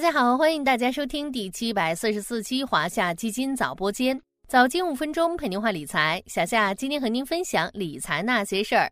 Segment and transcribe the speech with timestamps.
[0.00, 6.22] 大家好，欢迎大家收听第七百四十四期华夏基金早播间，早间五分钟陪您话理财。
[6.26, 8.90] 小夏今天和您分享理财那些事儿。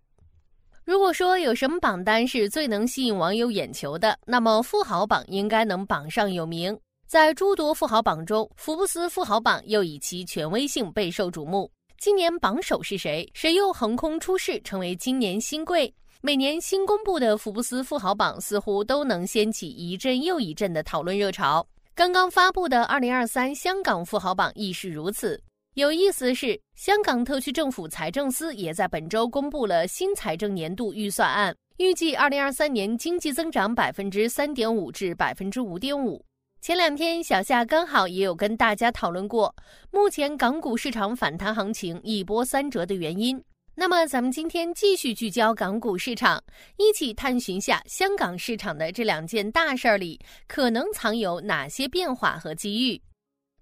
[0.84, 6.78] 如果说有什么榜单是最能吸引网友眼球的，那么富豪榜应该能榜上有名。
[7.06, 11.70] 在诸多富豪榜中，福布斯富豪榜又以其权威性备受瞩目。
[11.98, 13.26] 今年榜首是谁？
[13.32, 15.90] 谁又横空出世，成为今年新贵？
[16.20, 21.64] 每年新公布的福布斯富豪榜似乎都能掀起一阵又一阵的讨论热潮。
[21.94, 25.40] 刚刚发布的二零二三香港富豪榜亦是如此。
[25.74, 36.20] 有意思的是，香港特区政府财政司也在本周公布了新财政年度预算案，预计二零二三年经济增长百分之三点五至百分之五点五。
[36.60, 39.54] 前两天，小夏刚好也有跟大家讨论过，
[39.92, 43.40] 目前港股市场反弹行情一波三折的原因。
[43.80, 46.42] 那么，咱们今天继续聚焦港股市场，
[46.78, 53.00] 一起探寻下香港市场的这两件大事儿里可能藏有哪些变化和机遇。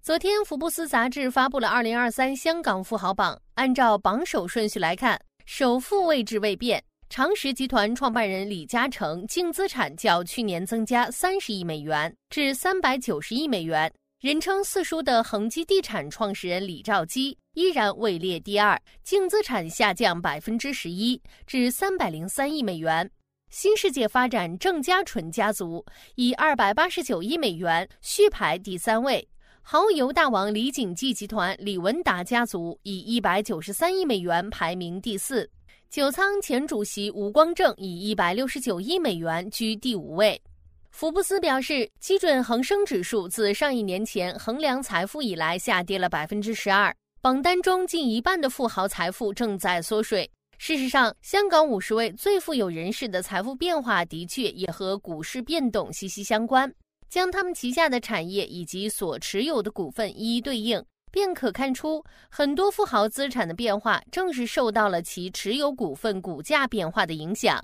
[0.01, 13.93] 昨天，福布斯杂志发布了二零二三香港富豪榜，按照榜首顺序来看，首富位置未变，长实集团创办人李嘉诚净资产较去年增加三十亿美元，至三百九十亿美元。
[14.19, 23.07] 人称四叔的恒基地产创始人李兆基依然位列第二，净资产下降百分之十一，至三百零三亿美元。
[23.51, 29.29] 新世界发展郑家纯家族以二百八十九亿美元续排第三位，
[29.61, 35.47] 蚝油大王李锦记集团李文达家族以一百九十三亿美元排名第四，
[35.91, 40.41] 九仓前主席吴光正以一百六十九亿美元居第五位。
[40.97, 50.27] 福布斯表示，基准恒生指数自上一年前衡量财富以来下跌了百分之十二，榜单中近一半的富豪财富正在缩水。
[50.57, 56.73] 事实上，香港五十位最富有人士的财富变化的确也和股市变动息息相关。
[57.07, 67.63] 将他们旗下的产业以及所持有的股份一一对应，便可看出，很多富豪资产的变化正是受到了其持有股份股价变化的影响。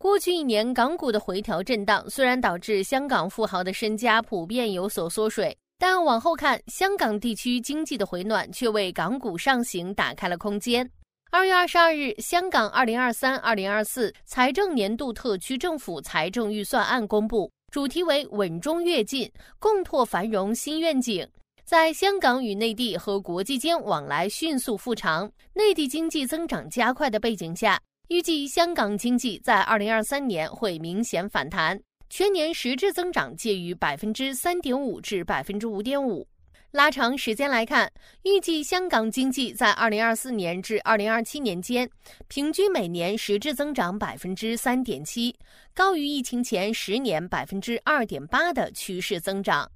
[0.00, 10.90] 过去一年，港股的回调震荡虽然导致香港富豪的身家普遍有所缩水，但往后看，香港地区经济的回暖却为港股上行打开了空间。
[11.30, 21.28] 二月二十二日，香港二零二三二零二四财政年度特区政府财政预算案公布，主题为“稳中跃进，共拓繁荣新愿景”。
[21.62, 27.78] 在香港与内地和国际间往来迅速复常，内地经济增长加快的背景下。
[28.10, 36.26] 预计香港经济在二零二三年会明显反弹，全年实质增长介于百分之三点五至百分之五点五。
[36.72, 37.88] 拉长时间来看，
[38.24, 41.88] 预计香港经济在二零二四年至二零二七年间，
[42.26, 45.32] 平均每年实质增长百分之三点七，
[45.72, 49.70] 高于疫情前十年百分之二点八的趋势增长。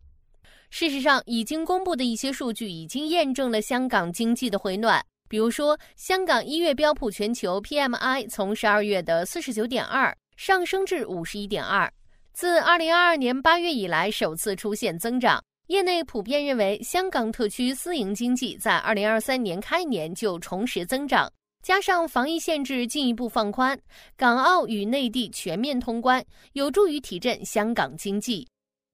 [0.71, 5.01] 事实上，已经公布的一些数据已经验证了香港经济的回暖。
[5.35, 11.93] 比如说，香港一月标普全球 PMI 从十二月的四十九点二上升至五十一点二，
[12.33, 15.43] 自二零二二年八月以来首次出现增长。
[15.67, 21.29] 业内普遍认为，香港特区私营经济在二零二三年开年就重拾增长，
[21.65, 23.77] 加上防疫限制进一步放宽，
[24.17, 28.47] 港澳与内地全面通关，有助于提振香港经济。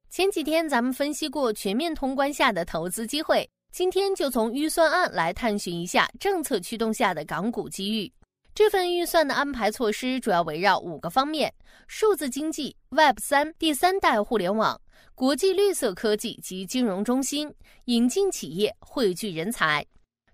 [0.08, 3.46] 前几天咱们分析过全面通关下的投资机会。
[3.72, 8.12] 今天就从预算案来探寻一下政策驱动下的港股机遇。
[8.53, 11.53] 这份预算的安排措施主要围绕五个方面：
[11.86, 14.78] 数字经济、Web 三、第三代互联网、
[15.14, 17.53] 国际绿色科技及金融中心、
[17.84, 19.86] 引进企业、汇聚人才。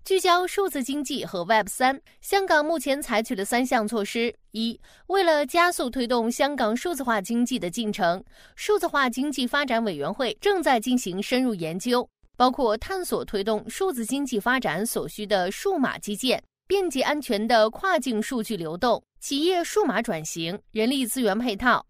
[0.03, 8.23] 聚焦数字经济和 Web 三，香港目前采取了三项措施：一、为了加速推动香港数字化经济的进程，
[8.55, 12.07] 数字化经济发展委员会正在进行深入研究。
[12.37, 21.83] 包括探索推动数字经济发展所需的数码基建、便捷安全的跨境数据流动、企业数码转型、人力资源配套。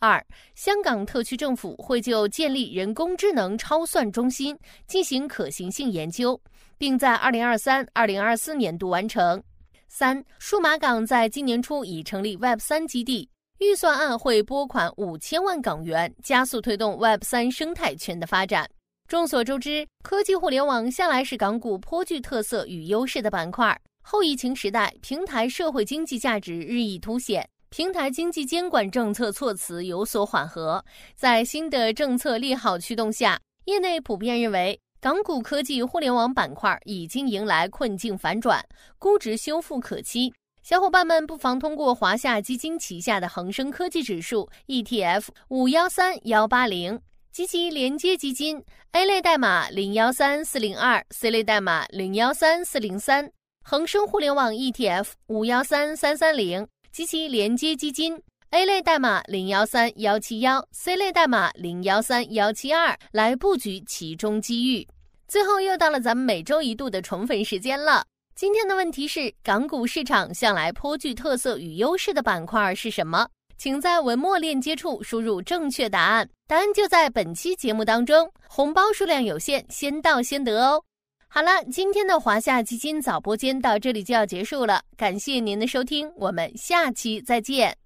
[0.00, 0.22] 二、
[0.54, 4.54] 香港特区政府会就建立人工智能超算中心
[4.86, 6.38] 进行可行性研究，
[6.76, 9.42] 并在二零二三、二零二四年度完成。
[9.88, 13.30] 三、数码港在今年初已成立 Web 三基地，
[13.60, 18.68] 预算案会拨款五千万港元，加速推动 Web 三生态圈的发展。
[19.06, 23.78] 众所周知，科技互联网向来是港股颇具特色与优势的板块。
[24.00, 30.82] 后疫情时代，平台社会经济价值日益凸显，平台经济监管政策措辞有所缓和。
[31.14, 38.64] 在新的政策利好驱动下，业内普遍认为，港股科技互联网板块已经迎来困境反转，
[38.98, 40.32] 估值修复可期。
[40.62, 46.98] 小伙伴们不妨通过华夏基金旗下的恒生科技指数 ETF 五幺三幺八零。
[47.34, 53.26] 及其连接基金，A 类代码零幺三四零二，C 类代码零幺三四零三；
[53.64, 64.86] 恒生互联网 ETF 五幺三三三零及其连接基金，A 类代码零幺三幺七幺，C 类代码零幺三幺七二，来布局其中机遇。
[65.26, 68.04] 最后又到了咱们每周一度的宠粉时间了。
[68.36, 73.26] 今天的问题是：港股市场向来颇具特色与优势的板块是什么？
[73.56, 78.30] 请在文末链接处输入正确答案，答案就在本期节目当中。
[78.48, 80.82] 红包数量有限，先到先得哦。
[81.28, 87.83] 好了，今天的华夏基金早播间到这里就要结束了，感谢您的收听，我们下期再见。